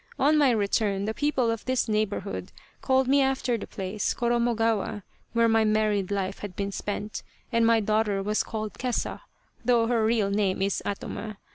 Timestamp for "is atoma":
10.63-11.37